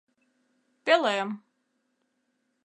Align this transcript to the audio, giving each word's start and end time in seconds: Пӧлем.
Пӧлем. 0.85 1.29